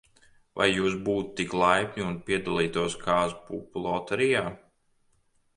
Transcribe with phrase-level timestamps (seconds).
[0.59, 4.43] Vai jūs būtu tik laipni, un piedalītos kāzu pupu loterijā?